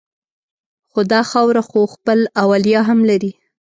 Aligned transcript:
خو 0.91 0.99
دا 1.11 1.21
خاوره 1.31 1.61
خو 1.69 1.79
خپل 1.93 2.19
اولیاء 2.43 2.83
هم 2.89 2.99
لري 3.09 3.31